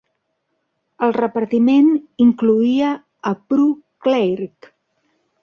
El 1.07 1.13
repartiment 1.17 1.91
incloïa 2.25 2.95
a 3.33 3.35
Prue 3.53 3.71
Clarke. 4.09 4.73